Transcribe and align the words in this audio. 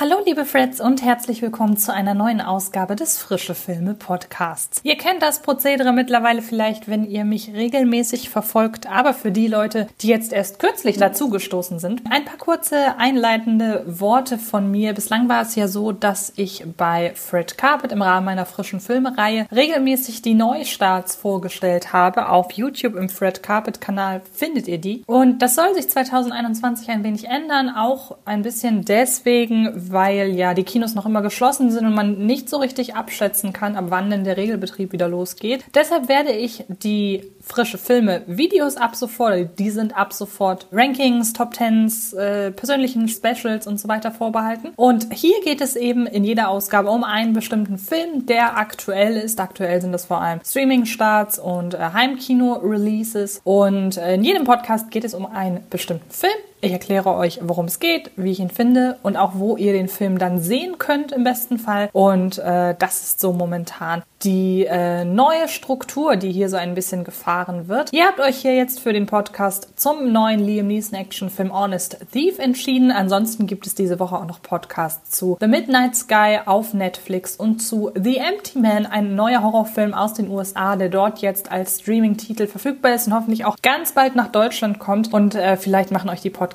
Hallo 0.00 0.16
liebe 0.24 0.46
Freds 0.46 0.80
und 0.80 1.02
herzlich 1.02 1.42
willkommen 1.42 1.76
zu 1.76 1.92
einer 1.92 2.14
neuen 2.14 2.40
Ausgabe 2.40 2.96
des 2.96 3.18
Frische 3.18 3.54
Filme 3.54 3.92
Podcasts. 3.92 4.80
Ihr 4.84 4.96
kennt 4.96 5.20
das 5.20 5.42
Prozedere 5.42 5.92
mittlerweile 5.92 6.40
vielleicht, 6.40 6.88
wenn 6.88 7.04
ihr 7.04 7.26
mich 7.26 7.52
regelmäßig 7.52 8.30
verfolgt, 8.30 8.90
aber 8.90 9.12
für 9.12 9.30
die 9.30 9.48
Leute, 9.48 9.88
die 10.00 10.08
jetzt 10.08 10.32
erst 10.32 10.58
kürzlich 10.60 10.96
dazugestoßen 10.96 11.78
sind, 11.78 12.02
ein 12.10 12.24
paar 12.24 12.38
kurze 12.38 12.96
einleitende 12.96 13.84
Worte 13.86 14.38
von 14.38 14.70
mir. 14.70 14.94
Bislang 14.94 15.28
war 15.28 15.42
es 15.42 15.56
ja 15.56 15.68
so, 15.68 15.92
dass 15.92 16.32
ich 16.36 16.64
bei 16.78 17.12
Fred 17.14 17.58
Carpet 17.58 17.92
im 17.92 18.00
Rahmen 18.00 18.24
meiner 18.24 18.46
frischen 18.46 18.80
Filmereihe 18.80 19.46
regelmäßig 19.52 20.22
die 20.22 20.34
Neustarts 20.34 21.16
vorgestellt 21.16 21.92
habe. 21.92 22.30
Auf 22.30 22.52
YouTube 22.52 22.96
im 22.96 23.10
Fred 23.10 23.42
Carpet 23.42 23.82
Kanal 23.82 24.22
findet 24.32 24.68
ihr 24.68 24.78
die. 24.78 25.04
Und 25.06 25.42
das 25.42 25.54
soll 25.54 25.74
sich 25.74 25.90
2021 25.90 26.88
ein 26.88 27.04
wenig 27.04 27.28
ändern, 27.28 27.68
auch 27.68 28.16
ein 28.24 28.40
bisschen 28.40 28.86
deswegen, 28.86 29.81
weil 29.90 30.30
ja 30.34 30.54
die 30.54 30.64
Kinos 30.64 30.94
noch 30.94 31.06
immer 31.06 31.22
geschlossen 31.22 31.70
sind 31.70 31.86
und 31.86 31.94
man 31.94 32.26
nicht 32.26 32.48
so 32.48 32.58
richtig 32.58 32.94
abschätzen 32.94 33.52
kann, 33.52 33.76
ab 33.76 33.86
wann 33.88 34.10
denn 34.10 34.24
der 34.24 34.36
Regelbetrieb 34.36 34.92
wieder 34.92 35.08
losgeht. 35.08 35.64
Deshalb 35.74 36.08
werde 36.08 36.32
ich 36.32 36.64
die 36.68 37.24
frische 37.42 37.78
Filme, 37.78 38.22
Videos 38.26 38.76
ab 38.76 38.94
sofort, 38.94 39.58
die 39.58 39.70
sind 39.70 39.96
ab 39.96 40.12
sofort 40.12 40.66
Rankings, 40.72 41.32
Top 41.32 41.54
Tens, 41.54 42.12
äh, 42.12 42.50
persönlichen 42.52 43.08
Specials 43.08 43.66
und 43.66 43.80
so 43.80 43.88
weiter 43.88 44.12
vorbehalten. 44.12 44.70
Und 44.76 45.12
hier 45.12 45.40
geht 45.42 45.60
es 45.60 45.76
eben 45.76 46.06
in 46.06 46.24
jeder 46.24 46.48
Ausgabe 46.48 46.90
um 46.90 47.04
einen 47.04 47.32
bestimmten 47.32 47.78
Film, 47.78 48.26
der 48.26 48.56
aktuell 48.56 49.16
ist. 49.16 49.40
Aktuell 49.40 49.80
sind 49.80 49.92
das 49.92 50.06
vor 50.06 50.20
allem 50.20 50.40
Streaming-Starts 50.44 51.38
und 51.38 51.74
äh, 51.74 51.78
Heimkino-Releases. 51.78 53.40
Und 53.44 53.96
äh, 53.96 54.14
in 54.14 54.24
jedem 54.24 54.44
Podcast 54.44 54.90
geht 54.90 55.04
es 55.04 55.14
um 55.14 55.26
einen 55.26 55.60
bestimmten 55.68 56.10
Film. 56.10 56.32
Ich 56.64 56.70
erkläre 56.70 57.16
euch, 57.16 57.40
worum 57.42 57.64
es 57.64 57.80
geht, 57.80 58.12
wie 58.14 58.30
ich 58.30 58.38
ihn 58.38 58.48
finde 58.48 58.96
und 59.02 59.16
auch 59.16 59.32
wo 59.34 59.56
ihr 59.56 59.72
den 59.72 59.88
Film 59.88 60.18
dann 60.18 60.40
sehen 60.40 60.78
könnt 60.78 61.10
im 61.10 61.24
besten 61.24 61.58
Fall. 61.58 61.90
Und 61.92 62.38
äh, 62.38 62.76
das 62.78 63.02
ist 63.02 63.20
so 63.20 63.32
momentan 63.32 64.04
die 64.22 64.66
äh, 64.66 65.04
neue 65.04 65.48
Struktur, 65.48 66.14
die 66.14 66.30
hier 66.30 66.48
so 66.48 66.56
ein 66.56 66.76
bisschen 66.76 67.02
gefahren 67.02 67.66
wird. 67.66 67.92
Ihr 67.92 68.06
habt 68.06 68.20
euch 68.20 68.36
hier 68.36 68.54
jetzt 68.54 68.78
für 68.78 68.92
den 68.92 69.06
Podcast 69.06 69.70
zum 69.74 70.12
neuen 70.12 70.38
Liam 70.38 70.68
Neeson 70.68 70.96
Actionfilm 70.96 71.52
Honest 71.52 71.96
Thief 72.12 72.38
entschieden. 72.38 72.92
Ansonsten 72.92 73.48
gibt 73.48 73.66
es 73.66 73.74
diese 73.74 73.98
Woche 73.98 74.14
auch 74.14 74.26
noch 74.28 74.40
Podcasts 74.40 75.18
zu 75.18 75.38
The 75.40 75.48
Midnight 75.48 75.96
Sky 75.96 76.38
auf 76.46 76.74
Netflix 76.74 77.34
und 77.34 77.58
zu 77.58 77.90
The 78.00 78.18
Empty 78.18 78.60
Man, 78.60 78.86
ein 78.86 79.16
neuer 79.16 79.42
Horrorfilm 79.42 79.94
aus 79.94 80.14
den 80.14 80.30
USA, 80.30 80.76
der 80.76 80.90
dort 80.90 81.18
jetzt 81.18 81.50
als 81.50 81.80
Streaming-Titel 81.80 82.46
verfügbar 82.46 82.94
ist 82.94 83.08
und 83.08 83.14
hoffentlich 83.14 83.44
auch 83.44 83.56
ganz 83.62 83.90
bald 83.90 84.14
nach 84.14 84.28
Deutschland 84.28 84.78
kommt. 84.78 85.12
Und 85.12 85.34
äh, 85.34 85.56
vielleicht 85.56 85.90
machen 85.90 86.08
euch 86.08 86.20
die 86.20 86.30
Podcasts 86.30 86.51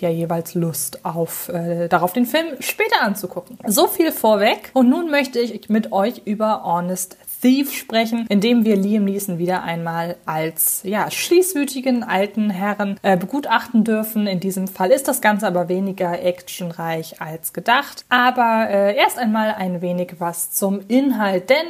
ja 0.00 0.08
jeweils 0.08 0.54
Lust 0.54 1.04
auf 1.04 1.48
äh, 1.48 1.88
darauf, 1.88 2.12
den 2.12 2.26
Film 2.26 2.56
später 2.60 3.02
anzugucken. 3.02 3.58
So 3.66 3.86
viel 3.86 4.12
vorweg. 4.12 4.70
Und 4.74 4.88
nun 4.88 5.10
möchte 5.10 5.38
ich 5.38 5.68
mit 5.68 5.92
euch 5.92 6.22
über 6.24 6.64
Honest 6.64 7.16
Thief 7.46 7.72
sprechen, 7.72 8.26
in 8.28 8.40
dem 8.40 8.64
wir 8.64 8.76
Liam 8.76 9.04
Neeson 9.04 9.38
wieder 9.38 9.62
einmal 9.62 10.16
als 10.24 10.80
ja, 10.84 11.10
schließwütigen 11.10 12.02
alten 12.02 12.50
Herren 12.50 12.98
äh, 13.02 13.16
begutachten 13.16 13.84
dürfen. 13.84 14.26
In 14.26 14.40
diesem 14.40 14.66
Fall 14.68 14.90
ist 14.90 15.06
das 15.06 15.20
Ganze 15.20 15.46
aber 15.46 15.68
weniger 15.68 16.20
actionreich 16.22 17.20
als 17.20 17.52
gedacht. 17.52 18.04
Aber 18.08 18.68
äh, 18.68 18.96
erst 18.96 19.18
einmal 19.18 19.54
ein 19.54 19.80
wenig 19.80 20.14
was 20.18 20.50
zum 20.52 20.80
Inhalt, 20.88 21.50
denn 21.50 21.66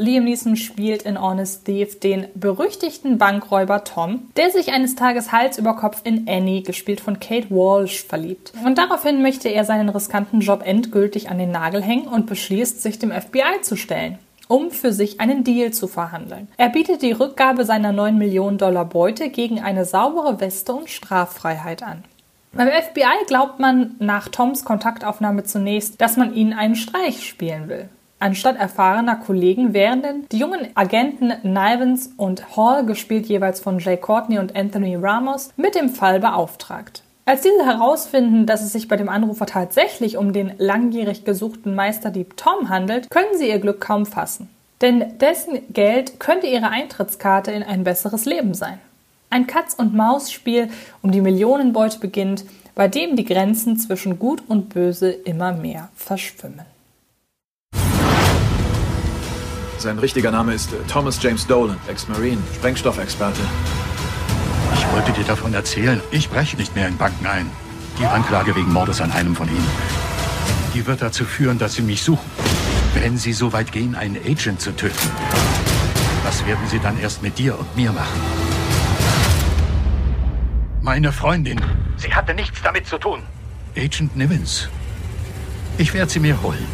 Liam 0.00 0.24
Neeson 0.24 0.54
spielt 0.54 1.02
in 1.02 1.20
Honest 1.20 1.64
Thief 1.64 1.98
den 1.98 2.28
berüchtigten 2.36 3.18
Bankräuber 3.18 3.82
Tom, 3.82 4.28
der 4.36 4.50
sich 4.50 4.72
eines 4.72 4.94
Tages 4.94 5.32
Hals 5.32 5.58
über 5.58 5.74
Kopf 5.74 6.02
in 6.04 6.28
Annie, 6.28 6.62
gespielt 6.62 7.00
von 7.00 7.18
Kate 7.18 7.50
Walsh, 7.50 8.04
verliebt. 8.04 8.52
Und 8.64 8.78
daraufhin 8.78 9.22
möchte 9.22 9.48
er 9.48 9.64
seinen 9.64 9.88
riskanten 9.88 10.38
Job 10.38 10.62
endgültig 10.64 11.30
an 11.30 11.38
den 11.38 11.50
Nagel 11.50 11.82
hängen 11.82 12.06
und 12.06 12.26
beschließt, 12.26 12.80
sich 12.80 13.00
dem 13.00 13.10
FBI 13.10 13.60
zu 13.62 13.76
stellen 13.76 14.18
um 14.48 14.70
für 14.70 14.94
sich 14.94 15.20
einen 15.20 15.44
Deal 15.44 15.72
zu 15.72 15.86
verhandeln. 15.88 16.48
Er 16.56 16.70
bietet 16.70 17.02
die 17.02 17.12
Rückgabe 17.12 17.66
seiner 17.66 17.92
9 17.92 18.16
Millionen 18.16 18.56
Dollar 18.56 18.86
Beute 18.86 19.28
gegen 19.28 19.60
eine 19.60 19.84
saubere 19.84 20.40
Weste 20.40 20.72
und 20.72 20.88
Straffreiheit 20.88 21.82
an. 21.82 22.02
Beim 22.52 22.68
FBI 22.68 23.26
glaubt 23.26 23.60
man 23.60 23.94
nach 23.98 24.28
Toms 24.28 24.64
Kontaktaufnahme 24.64 25.44
zunächst, 25.44 26.00
dass 26.00 26.16
man 26.16 26.32
ihnen 26.32 26.54
einen 26.54 26.76
Streich 26.76 27.28
spielen 27.28 27.68
will. 27.68 27.90
Anstatt 28.20 28.56
erfahrener 28.56 29.16
Kollegen 29.16 29.74
werden 29.74 30.26
die 30.32 30.38
jungen 30.38 30.68
Agenten 30.74 31.32
Nivens 31.42 32.10
und 32.16 32.56
Hall, 32.56 32.84
gespielt 32.84 33.26
jeweils 33.26 33.60
von 33.60 33.78
Jay 33.78 33.96
Courtney 33.96 34.38
und 34.38 34.56
Anthony 34.56 34.96
Ramos, 34.96 35.50
mit 35.56 35.76
dem 35.76 35.88
Fall 35.88 36.18
beauftragt. 36.18 37.02
Als 37.26 37.42
diese 37.42 37.64
herausfinden, 37.64 38.46
dass 38.46 38.62
es 38.62 38.72
sich 38.72 38.88
bei 38.88 38.96
dem 38.96 39.08
Anrufer 39.08 39.46
tatsächlich 39.46 40.16
um 40.16 40.32
den 40.32 40.52
langjährig 40.58 41.24
gesuchten 41.24 41.74
Meisterdieb 41.74 42.36
Tom 42.36 42.70
handelt, 42.70 43.10
können 43.10 43.36
sie 43.36 43.48
ihr 43.48 43.58
Glück 43.60 43.80
kaum 43.80 44.06
fassen. 44.06 44.48
Denn 44.80 45.18
dessen 45.18 45.60
Geld 45.72 46.18
könnte 46.18 46.46
ihre 46.46 46.70
Eintrittskarte 46.70 47.52
in 47.52 47.62
ein 47.62 47.84
besseres 47.84 48.24
Leben 48.24 48.54
sein. 48.54 48.80
Ein 49.30 49.46
Katz-und-Maus-Spiel 49.46 50.70
um 51.02 51.12
die 51.12 51.20
Millionenbeute 51.20 51.98
beginnt, 51.98 52.44
bei 52.74 52.88
dem 52.88 53.14
die 53.14 53.24
Grenzen 53.24 53.76
zwischen 53.76 54.18
Gut 54.18 54.42
und 54.48 54.70
Böse 54.70 55.10
immer 55.10 55.52
mehr 55.52 55.90
verschwimmen. 55.94 56.64
Sein 59.78 60.00
richtiger 60.00 60.32
Name 60.32 60.54
ist 60.54 60.72
äh, 60.72 60.76
Thomas 60.88 61.22
James 61.22 61.46
Dolan, 61.46 61.78
Ex-Marine, 61.86 62.42
Sprengstoffexperte. 62.56 63.40
Ich 64.74 64.92
wollte 64.92 65.12
dir 65.12 65.22
davon 65.22 65.54
erzählen. 65.54 66.00
Ich 66.10 66.28
breche 66.28 66.56
nicht 66.56 66.74
mehr 66.74 66.88
in 66.88 66.96
Banken 66.96 67.26
ein. 67.26 67.48
Die 68.00 68.04
Anklage 68.04 68.56
wegen 68.56 68.72
Mordes 68.72 69.00
an 69.00 69.12
einem 69.12 69.36
von 69.36 69.48
ihnen. 69.48 69.68
Die 70.74 70.84
wird 70.84 71.00
dazu 71.00 71.24
führen, 71.24 71.58
dass 71.58 71.74
sie 71.74 71.82
mich 71.82 72.02
suchen. 72.02 72.28
Wenn 72.94 73.18
sie 73.18 73.32
so 73.32 73.52
weit 73.52 73.70
gehen, 73.70 73.94
einen 73.94 74.16
Agent 74.16 74.60
zu 74.60 74.74
töten. 74.74 75.10
Was 76.24 76.44
werden 76.44 76.66
sie 76.68 76.80
dann 76.80 76.98
erst 76.98 77.22
mit 77.22 77.38
dir 77.38 77.56
und 77.56 77.76
mir 77.76 77.92
machen? 77.92 78.20
Meine 80.82 81.12
Freundin. 81.12 81.60
Sie 81.96 82.12
hatte 82.12 82.34
nichts 82.34 82.60
damit 82.62 82.86
zu 82.86 82.98
tun. 82.98 83.22
Agent 83.76 84.16
Nivens. 84.16 84.68
Ich 85.76 85.94
werde 85.94 86.10
sie 86.10 86.18
mir 86.18 86.40
holen. 86.42 86.66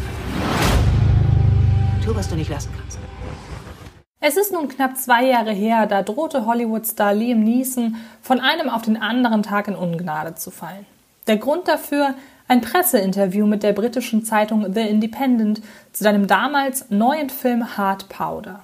Tu, 2.03 2.15
was 2.15 2.27
du 2.29 2.35
nicht 2.35 2.49
lassen 2.49 2.69
kannst. 2.75 2.84
Es 4.27 4.37
ist 4.37 4.51
nun 4.51 4.69
knapp 4.69 4.97
zwei 4.97 5.23
Jahre 5.23 5.51
her, 5.51 5.85
da 5.85 6.01
drohte 6.01 6.47
Hollywood-Star 6.47 7.13
Liam 7.13 7.43
Neeson 7.43 7.95
von 8.23 8.39
einem 8.39 8.71
auf 8.71 8.81
den 8.81 8.99
anderen 8.99 9.43
Tag 9.43 9.67
in 9.67 9.75
Ungnade 9.75 10.33
zu 10.33 10.49
fallen. 10.49 10.87
Der 11.27 11.37
Grund 11.37 11.67
dafür 11.67 12.15
ein 12.47 12.61
Presseinterview 12.61 13.45
mit 13.45 13.61
der 13.61 13.73
britischen 13.73 14.25
Zeitung 14.25 14.73
The 14.73 14.81
Independent 14.81 15.61
zu 15.93 16.03
seinem 16.03 16.25
damals 16.25 16.89
neuen 16.89 17.29
Film 17.29 17.77
Hard 17.77 18.09
Powder. 18.09 18.63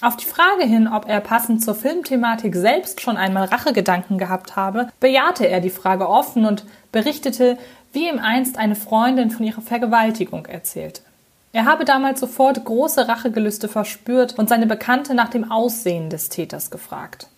Auf 0.00 0.16
die 0.16 0.24
Frage 0.24 0.64
hin, 0.64 0.88
ob 0.88 1.06
er 1.06 1.20
passend 1.20 1.62
zur 1.62 1.74
Filmthematik 1.74 2.54
selbst 2.54 3.02
schon 3.02 3.18
einmal 3.18 3.44
Rachegedanken 3.44 4.16
gehabt 4.16 4.56
habe, 4.56 4.88
bejahte 5.00 5.46
er 5.46 5.60
die 5.60 5.68
Frage 5.68 6.08
offen 6.08 6.46
und 6.46 6.64
berichtete, 6.92 7.58
wie 7.92 8.08
ihm 8.08 8.18
einst 8.18 8.56
eine 8.56 8.74
Freundin 8.74 9.30
von 9.30 9.44
ihrer 9.44 9.60
Vergewaltigung 9.60 10.46
erzählte. 10.46 11.02
Er 11.54 11.66
habe 11.66 11.84
damals 11.84 12.18
sofort 12.18 12.64
große 12.64 13.06
Rachegelüste 13.06 13.68
verspürt 13.68 14.36
und 14.36 14.48
seine 14.48 14.66
Bekannte 14.66 15.14
nach 15.14 15.28
dem 15.28 15.52
Aussehen 15.52 16.10
des 16.10 16.28
Täters 16.28 16.68
gefragt. 16.68 17.28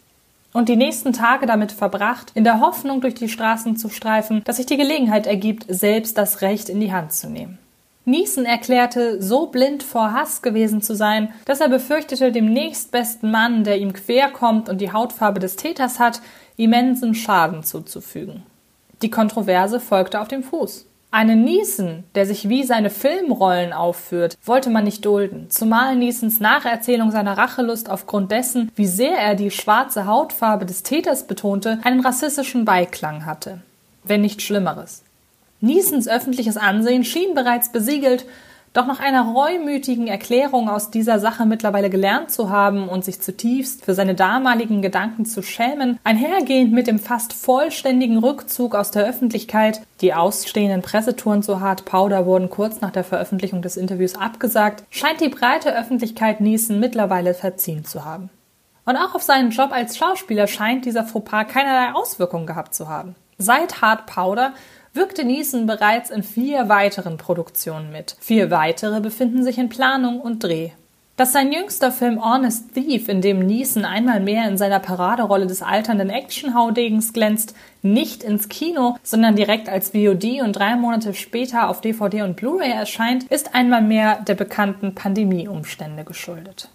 Und 0.55 0.71
die 0.71 0.77
nächsten 0.77 1.13
Tage 1.13 1.45
damit 1.45 1.71
verbracht, 1.71 2.33
in 2.33 2.43
der 2.43 2.61
Hoffnung 2.61 3.03
durch 3.03 3.13
die 3.13 3.29
Straßen 3.29 3.77
zu 3.77 3.91
streifen, 3.91 4.43
dass 4.45 4.57
sich 4.57 4.65
die 4.65 4.79
Gelegenheit 4.79 5.27
ergibt, 5.27 5.67
selbst 5.69 6.17
das 6.17 6.41
Recht 6.41 6.71
in 6.71 6.81
die 6.81 6.95
Hand 6.95 7.13
zu 7.13 7.29
nehmen. 7.29 7.59
Neeson 8.07 8.47
erklärte, 8.47 9.21
so 9.21 9.49
blind 9.49 9.83
vor 9.83 10.15
Hass 10.15 10.41
gewesen 10.41 10.81
zu 10.81 10.95
sein, 10.95 11.35
dass 11.45 11.61
er 11.61 11.69
befürchtete, 11.69 12.33
dem 12.33 12.51
nächstbesten 12.51 13.31
Mann, 13.31 13.65
der 13.65 13.77
ihm 13.77 13.93
quer 13.93 14.31
kommt 14.31 14.71
und 14.71 14.81
die 14.81 14.93
Hautfarbe 14.95 15.41
des 15.41 15.57
Täters 15.57 15.99
hat, 15.99 16.23
immensen 16.57 17.15
Schaden 17.15 17.65
zuzufügen. 17.65 18.45
Die 19.03 19.11
Kontroverse 19.11 19.79
folgte 19.79 20.23
auf 20.23 20.29
dem 20.29 20.43
Fuß. 20.43 20.87
Einen 21.17 21.45
Neeson, 21.45 22.05
der 22.15 22.27
sich 22.27 22.51
wie 22.51 22.63
seine 22.63 22.91
Filmrollen 22.91 23.73
aufführt, 23.73 24.37
wollte 24.45 24.69
man 24.69 24.85
nicht 24.85 25.03
dulden, 25.07 25.47
zumal 25.49 25.97
Neesons 25.97 26.41
Nacherzählung 26.41 27.11
seiner 27.11 27.39
Rachelust 27.39 27.89
aufgrund 27.89 28.31
dessen, 28.31 28.71
wie 28.77 28.87
sehr 28.87 29.17
er 29.17 29.35
die 29.35 29.51
schwarze 29.51 30.05
Hautfarbe 30.05 30.67
des 30.67 30.83
Täters 30.83 31.27
betonte, 31.27 31.79
einen 31.85 32.01
rassistischen 32.01 32.67
Beiklang 32.67 33.25
hatte. 33.25 33.63
Wenn 34.05 34.21
nicht 34.21 34.43
Schlimmeres. 34.43 35.05
Neesons 35.63 36.07
öffentliches 36.07 36.59
Ansehen 36.59 37.03
schien 37.03 37.33
bereits 37.33 37.73
besiegelt 37.73 38.27
doch 38.73 38.87
nach 38.87 39.01
einer 39.01 39.23
reumütigen 39.23 40.07
Erklärung 40.07 40.69
aus 40.69 40.91
dieser 40.91 41.19
Sache 41.19 41.47
mittlerweile 41.47 41.91
gelernt 41.91 42.31
zu 42.31 42.51
haben 42.51 42.89
und 42.89 43.05
sich 43.05 43.21
zutiefst 43.21 43.85
für 43.85 43.95
seine 43.95 44.15
damaligen 44.15 44.83
Gedanken 44.83 45.25
zu 45.25 45.43
schämen, 45.43 45.99
einhergehend 46.05 46.73
mit 46.73 46.87
dem 46.87 46.99
fast 46.99 47.33
vollständigen 47.33 48.19
Rückzug 48.19 48.75
aus 48.75 48.91
der 48.91 49.07
Öffentlichkeit, 49.07 49.81
die 50.03 50.13
ausstehenden 50.13 50.83
Pressetouren 50.83 51.43
zu 51.43 51.61
Hard 51.61 51.87
Powder 51.87 52.27
wurden 52.27 52.51
kurz 52.51 52.81
nach 52.81 52.91
der 52.91 53.05
Veröffentlichung 53.05 53.63
des 53.63 53.77
Interviews 53.77 54.15
abgesagt, 54.15 54.85
scheint 54.91 55.21
die 55.21 55.31
breite 55.31 55.75
Öffentlichkeit 55.75 56.41
Neeson 56.41 56.79
mittlerweile 56.79 57.33
verziehen 57.33 57.85
zu 57.85 58.05
haben. 58.05 58.29
Und 58.85 58.97
auch 58.97 59.15
auf 59.15 59.23
seinen 59.23 59.51
Job 59.51 59.73
als 59.73 59.97
Schauspieler 59.97 60.47
scheint 60.47 60.85
dieser 60.85 61.05
Fauxpas 61.05 61.49
keinerlei 61.49 61.93
Auswirkungen 61.93 62.47
gehabt 62.47 62.75
zu 62.75 62.89
haben. 62.89 63.17
Seit 63.37 63.83
Hard 63.83 64.07
Powder 64.07 64.53
wirkte 64.97 65.25
Neeson 65.25 65.67
bereits 65.67 66.11
in 66.11 66.23
vier 66.23 66.69
weiteren 66.69 67.17
Produktionen 67.17 67.93
mit. 67.93 68.17
Vier 68.21 68.51
weitere 68.51 69.01
befinden 69.01 69.43
sich 69.43 69.59
in 69.59 69.69
Planung 69.69 70.21
und 70.21 70.43
Dreh. 70.43 70.71
Dass 71.17 71.33
sein 71.33 71.51
jüngster 71.51 71.93
Film 71.93 72.23
Honest 72.23 72.75
Thief, 72.75 73.09
in 73.09 73.23
dem 73.23 73.39
Neeson 73.39 73.87
einmal 73.87 74.21
mehr 74.21 74.47
in 74.49 74.59
seiner 74.59 74.81
Paraderolle 74.81 75.47
des 75.47 75.63
alternden 75.63 76.11
Action-Haudegens 76.11 77.15
glänzt, 77.15 77.55
nicht 77.81 78.23
ins 78.23 78.51
Kino, 78.51 78.97
sondern 79.03 79.35
direkt 79.35 79.71
als 79.71 79.91
VOD 79.91 80.43
und 80.43 80.53
drei 80.53 80.77
Monate 80.77 81.15
später 81.15 81.71
auf 81.71 81.81
DVD 81.81 82.21
und 82.23 82.37
Blu-ray 82.37 82.71
erscheint, 82.71 83.25
ist 83.25 83.55
einmal 83.55 83.81
mehr 83.81 84.21
der 84.29 84.35
bekannten 84.35 84.95
Pandemieumstände 84.95 86.05
geschuldet. 86.05 86.69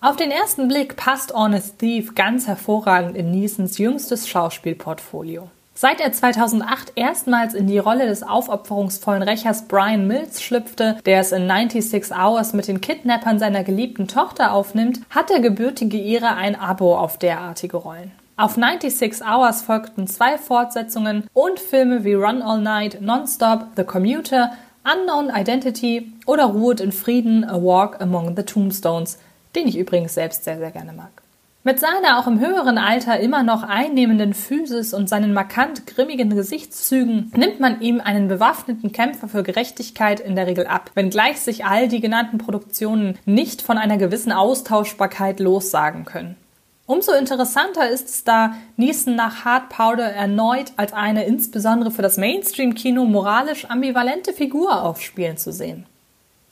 Auf 0.00 0.16
den 0.16 0.30
ersten 0.30 0.68
Blick 0.68 0.96
passt 0.96 1.34
Honest 1.34 1.78
Thief 1.78 2.14
ganz 2.14 2.46
hervorragend 2.46 3.16
in 3.16 3.30
Neesons 3.30 3.76
jüngstes 3.76 4.28
Schauspielportfolio. 4.28 5.50
Seit 5.76 6.00
er 6.00 6.12
2008 6.12 6.92
erstmals 6.94 7.52
in 7.52 7.66
die 7.66 7.78
Rolle 7.78 8.06
des 8.06 8.22
aufopferungsvollen 8.22 9.24
Rächers 9.24 9.66
Brian 9.66 10.06
Mills 10.06 10.40
schlüpfte, 10.40 10.98
der 11.04 11.18
es 11.18 11.32
in 11.32 11.48
96 11.48 12.16
Hours 12.16 12.52
mit 12.52 12.68
den 12.68 12.80
Kidnappern 12.80 13.40
seiner 13.40 13.64
geliebten 13.64 14.06
Tochter 14.06 14.52
aufnimmt, 14.52 15.00
hat 15.10 15.30
der 15.30 15.40
gebürtige 15.40 15.96
Ire 15.96 16.36
ein 16.36 16.54
Abo 16.54 16.96
auf 16.96 17.18
derartige 17.18 17.76
Rollen. 17.76 18.12
Auf 18.36 18.54
96 18.54 19.26
Hours 19.26 19.62
folgten 19.62 20.06
zwei 20.06 20.38
Fortsetzungen 20.38 21.24
und 21.32 21.58
Filme 21.58 22.04
wie 22.04 22.14
Run 22.14 22.40
All 22.40 22.60
Night, 22.60 23.00
Nonstop, 23.00 23.66
The 23.76 23.82
Commuter, 23.82 24.52
Unknown 24.84 25.28
Identity 25.34 26.12
oder 26.24 26.44
Ruhet 26.44 26.80
in 26.80 26.92
Frieden, 26.92 27.44
A 27.44 27.60
Walk 27.60 28.00
Among 28.00 28.36
the 28.36 28.44
Tombstones, 28.44 29.18
den 29.56 29.66
ich 29.66 29.76
übrigens 29.76 30.14
selbst 30.14 30.44
sehr, 30.44 30.58
sehr 30.58 30.70
gerne 30.70 30.92
mag. 30.92 31.23
Mit 31.66 31.80
seiner 31.80 32.18
auch 32.18 32.26
im 32.26 32.40
höheren 32.40 32.76
Alter 32.76 33.18
immer 33.20 33.42
noch 33.42 33.62
einnehmenden 33.62 34.34
Physis 34.34 34.92
und 34.92 35.08
seinen 35.08 35.32
markant 35.32 35.86
grimmigen 35.86 36.28
Gesichtszügen 36.28 37.32
nimmt 37.34 37.58
man 37.58 37.80
ihm 37.80 38.02
einen 38.02 38.28
bewaffneten 38.28 38.92
Kämpfer 38.92 39.28
für 39.28 39.42
Gerechtigkeit 39.42 40.20
in 40.20 40.36
der 40.36 40.46
Regel 40.46 40.66
ab, 40.66 40.90
wenngleich 40.92 41.40
sich 41.40 41.64
all 41.64 41.88
die 41.88 42.02
genannten 42.02 42.36
Produktionen 42.36 43.18
nicht 43.24 43.62
von 43.62 43.78
einer 43.78 43.96
gewissen 43.96 44.30
Austauschbarkeit 44.30 45.40
lossagen 45.40 46.04
können. 46.04 46.36
Umso 46.84 47.12
interessanter 47.12 47.88
ist 47.88 48.08
es 48.08 48.24
da, 48.24 48.56
Neeson 48.76 49.16
nach 49.16 49.46
Hard 49.46 49.70
Powder 49.70 50.12
erneut 50.12 50.72
als 50.76 50.92
eine 50.92 51.24
insbesondere 51.24 51.90
für 51.90 52.02
das 52.02 52.18
Mainstream-Kino 52.18 53.06
moralisch 53.06 53.64
ambivalente 53.70 54.34
Figur 54.34 54.82
aufspielen 54.82 55.38
zu 55.38 55.50
sehen. 55.50 55.86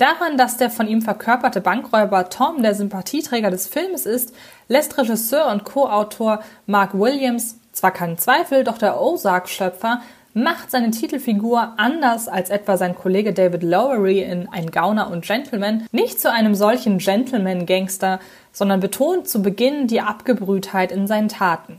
Daran, 0.03 0.37
dass 0.37 0.57
der 0.57 0.69
von 0.69 0.89
ihm 0.89 1.01
verkörperte 1.01 1.61
Bankräuber 1.61 2.29
Tom 2.29 2.61
der 2.61 2.75
Sympathieträger 2.75 3.53
des 3.53 3.69
Films 3.69 4.05
ist, 4.05 4.35
lässt 4.67 4.99
Regisseur 4.99 5.47
und 5.47 5.63
Co-Autor 5.63 6.43
Mark 6.67 6.95
Williams 6.95 7.61
zwar 7.71 7.93
keinen 7.93 8.19
Zweifel, 8.19 8.65
doch 8.65 8.79
der 8.79 9.01
Ozark-Schöpfer 9.01 10.03
macht 10.35 10.73
seine 10.73 10.91
Titelfigur 10.91 11.75
anders 11.77 12.27
als 12.27 12.51
etwa 12.51 12.77
sein 12.77 12.97
Kollege 12.97 13.33
David 13.33 13.63
Lowery 13.63 14.23
in 14.23 14.49
Ein 14.49 14.73
Gauner 14.73 15.09
und 15.09 15.25
Gentleman. 15.25 15.87
Nicht 15.93 16.19
zu 16.19 16.33
einem 16.33 16.57
solchen 16.57 16.99
Gentleman-Gangster, 16.99 18.19
sondern 18.51 18.81
betont 18.81 19.29
zu 19.29 19.41
Beginn 19.41 19.87
die 19.87 20.01
Abgebrühtheit 20.01 20.91
in 20.91 21.07
seinen 21.07 21.29
Taten, 21.29 21.79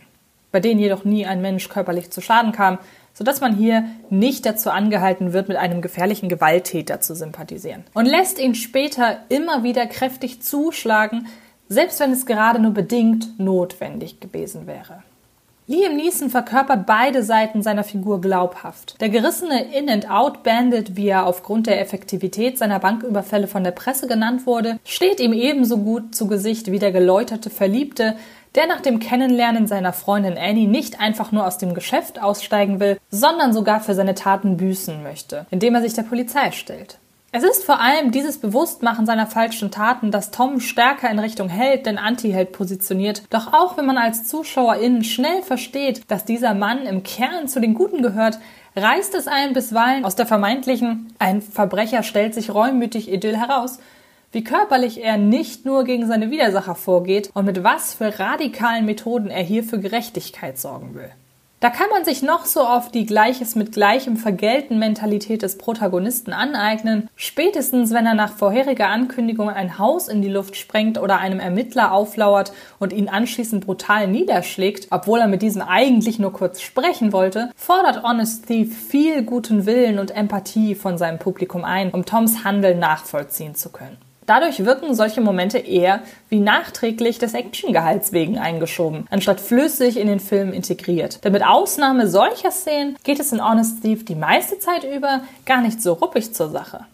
bei 0.53 0.61
denen 0.61 0.79
jedoch 0.79 1.03
nie 1.03 1.25
ein 1.25 1.41
Mensch 1.41 1.67
körperlich 1.67 2.09
zu 2.09 2.21
Schaden 2.21 2.53
kam, 2.53 2.77
sodass 3.13 3.41
man 3.41 3.55
hier 3.55 3.85
nicht 4.09 4.45
dazu 4.45 4.69
angehalten 4.69 5.33
wird, 5.33 5.47
mit 5.47 5.57
einem 5.57 5.81
gefährlichen 5.81 6.29
Gewalttäter 6.29 6.99
zu 6.99 7.15
sympathisieren. 7.15 7.83
Und 7.93 8.05
lässt 8.05 8.39
ihn 8.39 8.55
später 8.55 9.19
immer 9.29 9.63
wieder 9.63 9.85
kräftig 9.85 10.41
zuschlagen, 10.41 11.27
selbst 11.69 11.99
wenn 11.99 12.11
es 12.11 12.25
gerade 12.25 12.59
nur 12.59 12.71
bedingt 12.71 13.39
notwendig 13.39 14.19
gewesen 14.19 14.67
wäre. 14.67 15.03
Liam 15.65 15.95
Neeson 15.95 16.29
verkörpert 16.29 16.85
beide 16.85 17.23
Seiten 17.23 17.61
seiner 17.61 17.85
Figur 17.85 18.19
glaubhaft. 18.19 18.99
Der 18.99 19.07
gerissene 19.07 19.73
In-and-Out-Bandit, 19.73 20.97
wie 20.97 21.07
er 21.07 21.25
aufgrund 21.25 21.67
der 21.67 21.79
Effektivität 21.79 22.57
seiner 22.57 22.79
Banküberfälle 22.79 23.47
von 23.47 23.63
der 23.63 23.71
Presse 23.71 24.07
genannt 24.07 24.45
wurde, 24.45 24.77
steht 24.83 25.21
ihm 25.21 25.31
ebenso 25.31 25.77
gut 25.77 26.13
zu 26.13 26.27
Gesicht 26.27 26.69
wie 26.69 26.79
der 26.79 26.91
geläuterte 26.91 27.49
Verliebte, 27.49 28.17
der 28.55 28.67
nach 28.67 28.81
dem 28.81 28.99
Kennenlernen 28.99 29.67
seiner 29.67 29.93
Freundin 29.93 30.37
Annie 30.37 30.67
nicht 30.67 30.99
einfach 30.99 31.31
nur 31.31 31.47
aus 31.47 31.57
dem 31.57 31.73
Geschäft 31.73 32.21
aussteigen 32.21 32.79
will, 32.79 32.99
sondern 33.09 33.53
sogar 33.53 33.79
für 33.79 33.95
seine 33.95 34.15
Taten 34.15 34.57
büßen 34.57 35.01
möchte, 35.03 35.45
indem 35.49 35.75
er 35.75 35.81
sich 35.81 35.93
der 35.93 36.03
Polizei 36.03 36.51
stellt. 36.51 36.99
Es 37.35 37.43
ist 37.43 37.63
vor 37.65 37.79
allem 37.79 38.11
dieses 38.11 38.37
Bewusstmachen 38.37 39.07
seiner 39.07 39.25
falschen 39.25 39.71
Taten, 39.71 40.11
das 40.11 40.29
Tom 40.29 40.59
stärker 40.59 41.09
in 41.09 41.17
Richtung 41.17 41.49
Held 41.49 41.87
denn 41.87 41.97
Antiheld 41.97 42.51
positioniert. 42.51 43.23
Doch 43.31 43.53
auch 43.53 43.75
wenn 43.75 43.87
man 43.87 43.97
als 43.97 44.27
ZuschauerInnen 44.27 45.03
schnell 45.03 45.41
versteht, 45.41 46.03
dass 46.11 46.25
dieser 46.25 46.53
Mann 46.53 46.85
im 46.85 47.01
Kern 47.01 47.47
zu 47.47 47.59
den 47.59 47.73
Guten 47.73 48.03
gehört, 48.03 48.37
reißt 48.75 49.15
es 49.15 49.27
einen 49.27 49.53
bisweilen 49.53 50.05
aus 50.05 50.15
der 50.15 50.27
vermeintlichen 50.27 51.13
ein 51.17 51.41
Verbrecher 51.41 52.03
stellt 52.03 52.33
sich 52.35 52.53
reumütig 52.53 53.11
Idyll 53.11 53.37
heraus 53.37 53.79
wie 54.33 54.43
körperlich 54.43 55.01
er 55.01 55.17
nicht 55.17 55.63
nur 55.65 55.85
gegen 55.85 56.07
seine 56.07 56.31
Widersacher 56.31 56.75
vorgeht 56.75 57.29
und 57.33 57.45
mit 57.45 57.63
was 57.63 57.93
für 57.93 58.19
radikalen 58.19 58.85
Methoden 58.85 59.29
er 59.29 59.43
hier 59.43 59.63
für 59.63 59.79
Gerechtigkeit 59.79 60.59
sorgen 60.59 60.95
will. 60.95 61.11
Da 61.63 61.69
kann 61.69 61.89
man 61.89 62.03
sich 62.03 62.21
noch 62.21 62.43
so 62.43 62.67
oft 62.67 62.93
die 62.93 63.05
Gleiches 63.05 63.55
mit 63.55 63.71
Gleichem 63.71 64.17
vergelten 64.17 64.79
Mentalität 64.79 65.43
des 65.43 65.57
Protagonisten 65.57 66.33
aneignen, 66.33 67.09
spätestens 67.15 67.91
wenn 67.91 68.05
er 68.05 68.15
nach 68.15 68.33
vorheriger 68.33 68.89
Ankündigung 68.89 69.49
ein 69.49 69.79
Haus 69.79 70.09
in 70.09 70.21
die 70.21 70.27
Luft 70.27 70.57
sprengt 70.57 70.97
oder 70.97 71.19
einem 71.19 71.39
Ermittler 71.39 71.93
auflauert 71.93 72.51
und 72.79 72.91
ihn 72.91 73.07
anschließend 73.07 73.65
brutal 73.65 74.09
niederschlägt, 74.09 74.87
obwohl 74.89 75.19
er 75.19 75.27
mit 75.29 75.41
diesem 75.41 75.61
eigentlich 75.61 76.19
nur 76.19 76.33
kurz 76.33 76.59
sprechen 76.59 77.13
wollte, 77.13 77.49
fordert 77.55 78.03
Honest 78.03 78.45
Thief 78.45 78.77
viel 78.89 79.23
guten 79.23 79.65
Willen 79.65 79.99
und 79.99 80.11
Empathie 80.11 80.75
von 80.75 80.97
seinem 80.97 81.17
Publikum 81.17 81.63
ein, 81.63 81.91
um 81.91 82.03
Toms 82.03 82.43
Handeln 82.43 82.79
nachvollziehen 82.79 83.55
zu 83.55 83.69
können. 83.69 83.97
Dadurch 84.25 84.65
wirken 84.65 84.95
solche 84.95 85.21
Momente 85.21 85.57
eher 85.57 86.01
wie 86.29 86.39
nachträglich 86.39 87.19
des 87.19 87.33
Actiongehalts 87.33 88.11
wegen 88.13 88.37
eingeschoben, 88.37 89.07
anstatt 89.09 89.41
flüssig 89.41 89.97
in 89.97 90.07
den 90.07 90.19
Film 90.19 90.53
integriert. 90.53 91.23
Denn 91.23 91.33
mit 91.33 91.45
Ausnahme 91.45 92.07
solcher 92.07 92.51
Szenen 92.51 92.97
geht 93.03 93.19
es 93.19 93.31
in 93.31 93.43
Honest 93.43 93.81
Thief 93.81 94.05
die 94.05 94.15
meiste 94.15 94.59
Zeit 94.59 94.83
über 94.83 95.21
gar 95.45 95.61
nicht 95.61 95.81
so 95.81 95.93
ruppig 95.93 96.33
zur 96.33 96.49
Sache. 96.49 96.85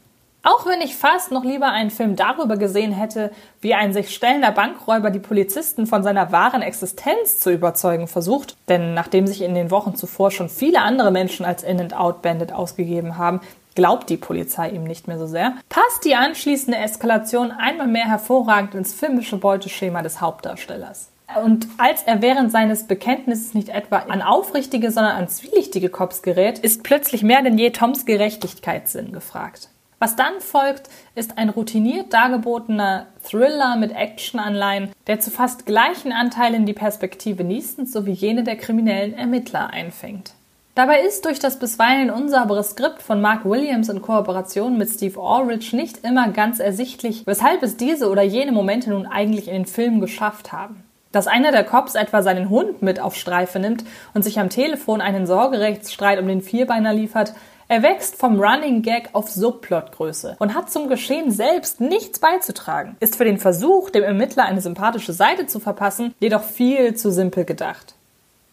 Auch 0.42 0.66
wenn 0.66 0.80
ich 0.80 0.96
fast 0.96 1.34
noch 1.34 1.44
lieber 1.44 1.68
einen 1.68 1.90
Film 1.90 2.16
darüber 2.16 2.56
gesehen 2.56 2.94
hätte, 2.94 3.30
wie 3.60 3.74
ein 3.74 3.92
sich 3.92 4.16
stellender 4.16 4.52
Bankräuber 4.52 5.12
die 5.12 5.20
Polizisten 5.20 5.86
von 5.86 6.02
seiner 6.02 6.32
wahren 6.32 6.62
Existenz 6.62 7.42
zu 7.42 7.52
überzeugen 7.52 8.08
versucht, 8.08 8.56
denn 8.70 8.94
nachdem 8.94 9.28
sich 9.28 9.42
in 9.42 9.54
den 9.54 9.70
Wochen 9.70 9.96
zuvor 9.96 10.32
schon 10.32 10.48
viele 10.48 10.82
andere 10.82 11.12
Menschen 11.12 11.46
als 11.46 11.64
In-and-Out-Bandit 11.64 12.54
ausgegeben 12.54 13.18
haben, 13.18 13.42
glaubt 13.76 14.10
die 14.10 14.18
Polizei 14.18 14.70
ihm 14.70 14.84
nicht 14.84 15.08
mehr 15.08 15.20
so 15.20 15.28
sehr, 15.28 15.54
passt 15.70 16.06
die 16.06 16.16
anschließende 16.16 16.78
Eskalation 16.78 17.52
einmal 17.52 17.88
mehr 17.88 18.08
hervorragend 18.08 18.76
ins 18.76 18.94
filmische 18.94 19.38
Beuteschema 19.38 20.02
des 20.02 20.22
Hauptdarstellers. 20.22 21.12
Und 21.44 21.68
als 21.78 22.04
er 22.04 22.22
während 22.22 22.52
seines 22.52 22.88
Bekenntnisses 22.88 23.54
nicht 23.54 23.70
etwa 23.70 23.98
an 23.98 24.22
aufrichtige, 24.22 24.92
sondern 24.92 25.16
an 25.16 25.28
zwielichtige 25.28 25.90
Cops 25.90 26.24
gerät, 26.24 26.60
ist 26.60 26.84
plötzlich 26.84 27.22
mehr 27.22 27.44
denn 27.44 27.58
je 27.58 27.70
Toms 27.70 28.06
Gerechtigkeitssinn 28.06 29.12
gefragt. 29.12 29.70
Was 30.00 30.16
dann 30.16 30.40
folgt, 30.40 30.90
ist 31.14 31.38
ein 31.38 31.50
routiniert 31.50 32.14
dargebotener 32.14 33.08
Thriller 33.22 33.76
mit 33.76 33.92
Actionanleihen, 33.92 34.92
der 35.08 35.20
zu 35.20 35.30
fast 35.30 35.66
gleichen 35.66 36.14
Anteilen 36.14 36.66
die 36.66 36.74
Perspektive 36.74 37.44
Neestons 37.44 37.92
sowie 37.92 38.14
jene 38.14 38.44
der 38.44 38.56
kriminellen 38.56 39.14
Ermittler 39.14 39.72
einfängt. 39.72 40.34
Dabei 40.80 41.02
ist 41.02 41.26
durch 41.26 41.40
das 41.40 41.60
bisweilen 41.60 42.10
unsaubere 42.10 42.64
Skript 42.64 43.02
von 43.02 43.20
Mark 43.20 43.44
Williams 43.44 43.90
in 43.90 44.02
Kooperation 44.02 44.78
mit 44.78 44.90
Steve 44.90 45.20
Allridge 45.20 45.76
nicht 45.76 46.06
immer 46.06 46.30
ganz 46.30 46.62
ersichtlich, 46.62 47.28
weshalb 47.28 47.64
es 47.64 47.76
diese 47.76 48.10
oder 48.10 48.22
jene 48.22 48.54
Momente 48.54 48.92
nun 48.92 49.06
eigentlich 49.06 49.50
in 49.50 49.56
den 49.56 49.66
Film 49.66 50.00
geschafft 50.00 50.54
haben. 50.54 50.86
Dass 51.12 51.28
einer 51.28 51.52
der 51.52 51.66
Cops 51.66 51.96
etwa 51.96 52.24
seinen 52.24 52.50
Hund 52.50 52.82
mit 52.82 53.02
auf 53.02 53.18
Streife 53.18 53.60
nimmt 53.60 53.84
und 54.14 54.24
sich 54.24 54.40
am 54.40 54.48
Telefon 54.48 55.02
einen 55.02 55.28
Sorgerechtsstreit 55.28 56.18
um 56.18 56.30
den 56.30 56.42
Vierbeiner 56.42 56.94
liefert, 56.94 57.34
erwächst 57.68 58.16
vom 58.16 58.40
Running 58.40 58.82
Gag 58.82 59.10
auf 59.12 59.30
Subplotgröße 59.30 60.38
und 60.40 60.56
hat 60.56 60.72
zum 60.72 60.88
Geschehen 60.88 61.32
selbst 61.32 61.82
nichts 61.82 62.20
beizutragen, 62.20 62.96
ist 63.02 63.18
für 63.18 63.26
den 63.26 63.38
Versuch, 63.38 63.90
dem 63.90 64.04
Ermittler 64.04 64.46
eine 64.46 64.62
sympathische 64.62 65.12
Seite 65.12 65.46
zu 65.46 65.60
verpassen, 65.60 66.16
jedoch 66.22 66.44
viel 66.44 66.96
zu 66.96 67.12
simpel 67.12 67.44
gedacht. 67.44 67.96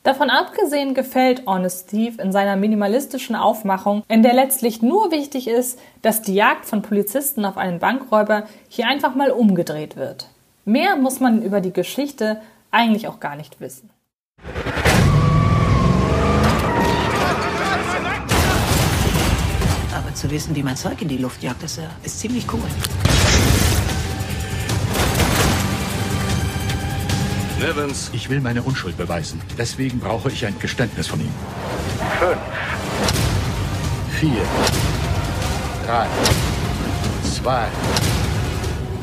Davon 0.06 0.30
abgesehen 0.30 0.94
gefällt 0.94 1.48
Honest 1.48 1.90
Thief 1.90 2.20
in 2.20 2.30
seiner 2.30 2.54
minimalistischen 2.54 3.34
Aufmachung, 3.34 4.04
in 4.06 4.22
der 4.22 4.34
letztlich 4.34 4.80
nur 4.80 5.10
wichtig 5.10 5.48
ist, 5.48 5.80
dass 6.00 6.22
die 6.22 6.36
Jagd 6.36 6.64
von 6.64 6.80
Polizisten 6.80 7.44
auf 7.44 7.56
einen 7.56 7.80
Bankräuber 7.80 8.46
hier 8.68 8.86
einfach 8.86 9.16
mal 9.16 9.32
umgedreht 9.32 9.96
wird. 9.96 10.28
Mehr 10.64 10.94
muss 10.94 11.18
man 11.18 11.42
über 11.42 11.60
die 11.60 11.72
Geschichte 11.72 12.40
eigentlich 12.70 13.08
auch 13.08 13.18
gar 13.18 13.34
nicht 13.34 13.60
wissen. 13.60 13.90
Aber 19.92 20.14
zu 20.14 20.30
wissen, 20.30 20.54
wie 20.54 20.62
man 20.62 20.76
Zeug 20.76 21.02
in 21.02 21.08
die 21.08 21.18
Luft 21.18 21.42
jagt, 21.42 21.64
ist, 21.64 21.80
ist 22.04 22.20
ziemlich 22.20 22.46
cool. 22.52 22.62
Nevins. 27.58 28.10
Ich 28.12 28.28
will 28.28 28.40
meine 28.40 28.62
Unschuld 28.62 28.96
beweisen. 28.96 29.40
Deswegen 29.56 29.98
brauche 29.98 30.30
ich 30.30 30.44
ein 30.44 30.58
Geständnis 30.58 31.06
von 31.06 31.20
ihm. 31.20 31.32
Fünf. 32.18 32.38
Vier. 34.20 34.42
Drei. 35.86 36.06
Zwei. 37.22 37.66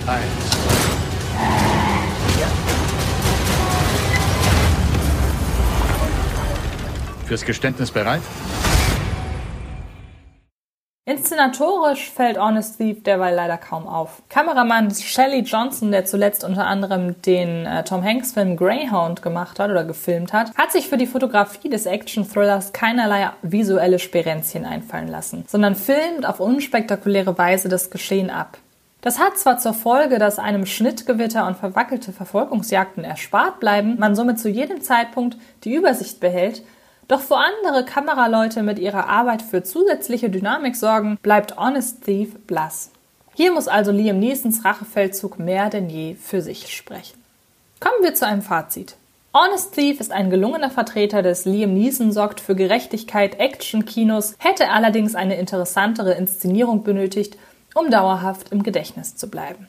Eins. 0.07 0.53
Fürs 7.25 7.45
Geständnis 7.45 7.89
bereit? 7.89 8.21
Inszenatorisch 11.05 12.11
fällt 12.11 12.39
Honest 12.39 12.77
Thief 12.77 13.03
derweil 13.03 13.35
leider 13.35 13.57
kaum 13.57 13.87
auf. 13.87 14.21
Kameramann 14.29 14.89
Shelley 14.89 15.41
Johnson, 15.41 15.91
der 15.91 16.05
zuletzt 16.05 16.45
unter 16.45 16.65
anderem 16.65 17.21
den 17.23 17.65
äh, 17.65 17.83
Tom 17.83 18.01
Hanks 18.01 18.31
Film 18.31 18.55
Greyhound 18.55 19.21
gemacht 19.21 19.59
hat 19.59 19.69
oder 19.69 19.83
gefilmt 19.83 20.31
hat, 20.31 20.55
hat 20.55 20.71
sich 20.71 20.87
für 20.87 20.95
die 20.95 21.05
Fotografie 21.05 21.67
des 21.67 21.87
Action-Thrillers 21.87 22.71
keinerlei 22.71 23.31
visuelle 23.41 23.99
Sperenzien 23.99 24.63
einfallen 24.63 25.09
lassen, 25.09 25.43
sondern 25.45 25.75
filmt 25.75 26.25
auf 26.25 26.39
unspektakuläre 26.39 27.37
Weise 27.37 27.67
das 27.67 27.89
Geschehen 27.91 28.29
ab. 28.29 28.57
Das 29.01 29.19
hat 29.19 29.37
zwar 29.37 29.57
zur 29.57 29.73
Folge, 29.73 30.19
dass 30.19 30.39
einem 30.39 30.65
Schnittgewitter 30.65 31.45
und 31.45 31.57
verwackelte 31.57 32.13
Verfolgungsjagden 32.13 33.03
erspart 33.03 33.59
bleiben, 33.59 33.99
man 33.99 34.15
somit 34.15 34.39
zu 34.39 34.47
jedem 34.47 34.79
Zeitpunkt 34.79 35.35
die 35.65 35.75
Übersicht 35.75 36.21
behält, 36.21 36.63
doch 37.07 37.21
wo 37.29 37.35
andere 37.35 37.85
Kameraleute 37.85 38.63
mit 38.63 38.79
ihrer 38.79 39.09
Arbeit 39.09 39.41
für 39.41 39.63
zusätzliche 39.63 40.29
Dynamik 40.29 40.75
sorgen, 40.75 41.17
bleibt 41.21 41.57
Honest 41.57 42.03
Thief 42.03 42.35
blass. 42.47 42.91
Hier 43.35 43.51
muss 43.51 43.67
also 43.67 43.91
Liam 43.91 44.19
Neesons 44.19 44.63
Rachefeldzug 44.63 45.39
mehr 45.39 45.69
denn 45.69 45.89
je 45.89 46.15
für 46.15 46.41
sich 46.41 46.75
sprechen. 46.75 47.17
Kommen 47.79 48.03
wir 48.03 48.13
zu 48.13 48.25
einem 48.25 48.41
Fazit. 48.41 48.95
Honest 49.33 49.73
Thief 49.73 49.99
ist 49.99 50.11
ein 50.11 50.29
gelungener 50.29 50.69
Vertreter 50.69 51.23
des 51.23 51.45
Liam 51.45 51.73
Neeson 51.73 52.11
sorgt 52.11 52.39
für 52.39 52.55
Gerechtigkeit 52.55 53.39
Action-Kinos, 53.39 54.35
hätte 54.37 54.69
allerdings 54.69 55.15
eine 55.15 55.37
interessantere 55.37 56.13
Inszenierung 56.13 56.83
benötigt, 56.83 57.37
um 57.73 57.89
dauerhaft 57.89 58.51
im 58.51 58.61
Gedächtnis 58.61 59.15
zu 59.15 59.31
bleiben. 59.31 59.67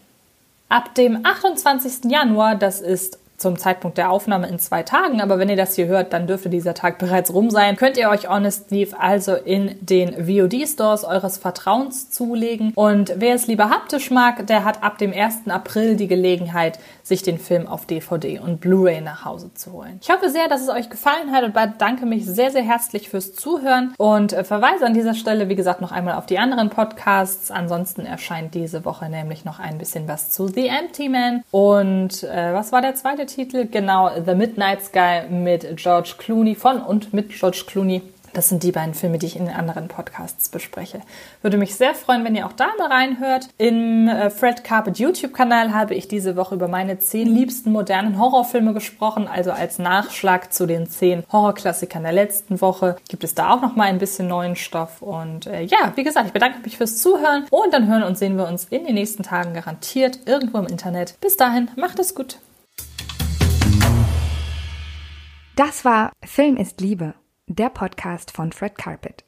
Ab 0.68 0.94
dem 0.94 1.24
28. 1.24 2.10
Januar, 2.10 2.56
das 2.56 2.82
ist 2.82 3.18
zum 3.36 3.58
Zeitpunkt 3.58 3.98
der 3.98 4.10
Aufnahme 4.10 4.48
in 4.48 4.58
zwei 4.58 4.82
Tagen, 4.82 5.20
aber 5.20 5.38
wenn 5.38 5.48
ihr 5.48 5.56
das 5.56 5.74
hier 5.74 5.86
hört, 5.86 6.12
dann 6.12 6.26
dürfte 6.26 6.48
dieser 6.48 6.74
Tag 6.74 6.98
bereits 6.98 7.32
rum 7.32 7.50
sein. 7.50 7.76
Könnt 7.76 7.96
ihr 7.96 8.08
euch 8.08 8.28
Honest 8.28 8.68
Thief 8.68 8.94
also 8.98 9.34
in 9.34 9.76
den 9.80 10.26
VOD-Stores 10.26 11.04
eures 11.04 11.38
Vertrauens 11.38 12.10
zulegen. 12.10 12.72
Und 12.74 13.12
wer 13.16 13.34
es 13.34 13.46
lieber 13.46 13.70
haptisch 13.70 14.10
mag, 14.10 14.46
der 14.46 14.64
hat 14.64 14.82
ab 14.82 14.98
dem 14.98 15.12
1. 15.12 15.48
April 15.48 15.96
die 15.96 16.08
Gelegenheit, 16.08 16.78
sich 17.02 17.22
den 17.22 17.38
Film 17.38 17.66
auf 17.66 17.84
DVD 17.84 18.38
und 18.38 18.60
Blu-ray 18.60 19.02
nach 19.02 19.24
Hause 19.24 19.52
zu 19.52 19.72
holen. 19.72 19.98
Ich 20.00 20.10
hoffe 20.10 20.30
sehr, 20.30 20.48
dass 20.48 20.62
es 20.62 20.70
euch 20.70 20.88
gefallen 20.88 21.32
hat 21.32 21.44
und 21.44 21.52
bedanke 21.52 22.06
mich 22.06 22.24
sehr, 22.24 22.50
sehr 22.50 22.62
herzlich 22.62 23.10
fürs 23.10 23.34
Zuhören 23.34 23.94
und 23.98 24.32
äh, 24.32 24.42
verweise 24.42 24.86
an 24.86 24.94
dieser 24.94 25.14
Stelle, 25.14 25.48
wie 25.48 25.54
gesagt, 25.54 25.82
noch 25.82 25.92
einmal 25.92 26.14
auf 26.14 26.26
die 26.26 26.38
anderen 26.38 26.70
Podcasts. 26.70 27.50
Ansonsten 27.50 28.06
erscheint 28.06 28.54
diese 28.54 28.84
Woche 28.86 29.10
nämlich 29.10 29.44
noch 29.44 29.60
ein 29.60 29.76
bisschen 29.76 30.08
was 30.08 30.30
zu 30.30 30.48
The 30.48 30.68
Empty 30.68 31.10
Man. 31.10 31.42
Und 31.50 32.22
äh, 32.22 32.54
was 32.54 32.72
war 32.72 32.80
der 32.80 32.94
zweite 32.94 33.23
Titel? 33.26 33.66
Genau, 33.66 34.10
The 34.24 34.34
Midnight 34.34 34.82
Sky 34.82 35.22
mit 35.28 35.76
George 35.76 36.14
Clooney, 36.18 36.54
von 36.54 36.80
und 36.80 37.12
mit 37.12 37.30
George 37.30 37.64
Clooney. 37.66 38.02
Das 38.34 38.48
sind 38.48 38.64
die 38.64 38.72
beiden 38.72 38.94
Filme, 38.94 39.18
die 39.18 39.26
ich 39.26 39.36
in 39.36 39.46
den 39.46 39.54
anderen 39.54 39.86
Podcasts 39.86 40.48
bespreche. 40.48 41.00
Würde 41.40 41.56
mich 41.56 41.76
sehr 41.76 41.94
freuen, 41.94 42.24
wenn 42.24 42.34
ihr 42.34 42.46
auch 42.46 42.52
da 42.52 42.66
mal 42.78 42.90
reinhört. 42.90 43.48
Im 43.58 44.08
äh, 44.08 44.28
Fred 44.28 44.64
Carpet 44.64 44.98
YouTube-Kanal 44.98 45.72
habe 45.72 45.94
ich 45.94 46.08
diese 46.08 46.34
Woche 46.34 46.56
über 46.56 46.66
meine 46.66 46.98
zehn 46.98 47.28
liebsten 47.28 47.70
modernen 47.70 48.18
Horrorfilme 48.18 48.74
gesprochen. 48.74 49.28
Also 49.28 49.52
als 49.52 49.78
Nachschlag 49.78 50.52
zu 50.52 50.66
den 50.66 50.88
zehn 50.88 51.22
Horrorklassikern 51.30 52.02
der 52.02 52.12
letzten 52.12 52.60
Woche 52.60 52.96
gibt 53.08 53.22
es 53.22 53.36
da 53.36 53.54
auch 53.54 53.62
noch 53.62 53.76
mal 53.76 53.84
ein 53.84 53.98
bisschen 53.98 54.26
neuen 54.26 54.56
Stoff. 54.56 55.00
Und 55.00 55.46
äh, 55.46 55.62
ja, 55.62 55.92
wie 55.94 56.02
gesagt, 56.02 56.26
ich 56.26 56.32
bedanke 56.32 56.58
mich 56.64 56.76
fürs 56.76 57.00
Zuhören 57.00 57.44
und 57.50 57.72
dann 57.72 57.86
hören 57.86 58.02
und 58.02 58.18
sehen 58.18 58.36
wir 58.36 58.48
uns 58.48 58.64
in 58.64 58.84
den 58.84 58.94
nächsten 58.94 59.22
Tagen 59.22 59.54
garantiert 59.54 60.18
irgendwo 60.26 60.58
im 60.58 60.66
Internet. 60.66 61.14
Bis 61.20 61.36
dahin, 61.36 61.70
macht 61.76 62.00
es 62.00 62.16
gut. 62.16 62.38
Das 65.56 65.84
war 65.84 66.12
Film 66.24 66.56
ist 66.56 66.80
Liebe, 66.80 67.14
der 67.46 67.68
Podcast 67.68 68.32
von 68.32 68.50
Fred 68.50 68.76
Carpet. 68.76 69.24